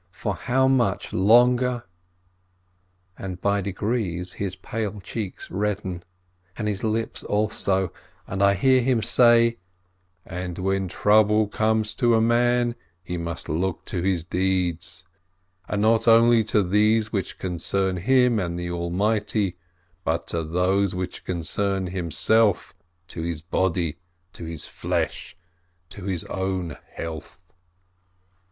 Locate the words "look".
13.47-13.85